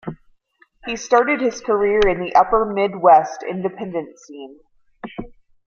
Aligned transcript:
He 0.87 0.95
started 0.95 1.41
his 1.41 1.61
career 1.61 1.99
in 2.07 2.19
the 2.21 2.33
upper 2.33 2.65
midwest 2.65 3.43
independent 3.47 4.17
scene. 4.17 4.59